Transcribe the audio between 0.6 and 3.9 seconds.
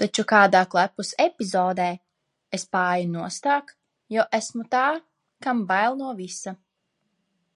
klepus epizodē, es paeju nostāk,